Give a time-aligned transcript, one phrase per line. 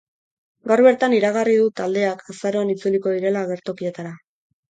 [0.69, 4.17] Gaur bertan iragarri du taldeak azaroan itzuliko direla agertokietara.